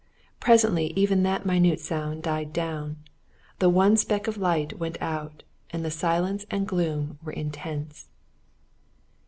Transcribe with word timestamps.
Presently 0.39 0.93
even 0.95 1.21
that 1.21 1.45
minute 1.45 1.79
sound 1.79 2.23
died 2.23 2.51
down, 2.51 2.97
the 3.59 3.69
one 3.69 3.95
speck 3.95 4.25
of 4.27 4.35
light 4.35 4.79
went 4.79 4.99
out, 4.99 5.43
and 5.69 5.85
the 5.85 5.91
silence 5.91 6.43
and 6.49 6.67
gloom 6.67 7.19
were 7.23 7.33
intense. 7.33 8.07